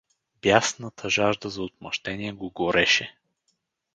Бясната 0.41 1.09
жажда 1.09 1.49
за 1.57 1.61
отмъщение 1.63 2.31
го 2.31 2.51
гореше. 2.51 3.15